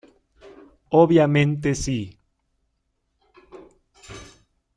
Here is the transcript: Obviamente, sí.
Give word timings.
Obviamente, 0.89 1.75
sí. 1.75 1.99